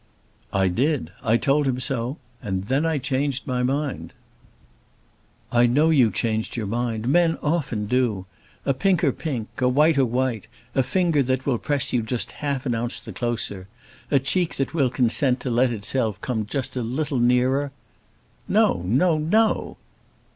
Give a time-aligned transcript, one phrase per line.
[0.51, 1.11] "I did.
[1.21, 2.17] I told him so.
[2.41, 4.13] And then I changed my mind."
[5.51, 7.07] "I know you changed your mind.
[7.07, 8.25] Men often do.
[8.65, 12.73] A pinker pink, a whiter white, a finger that will press you just half an
[12.73, 13.67] ounce the closer,
[14.09, 17.71] a cheek that will consent to let itself come just a little nearer!"
[18.57, 19.77] "No; no; no!"